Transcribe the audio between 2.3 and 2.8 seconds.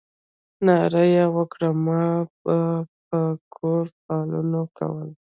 به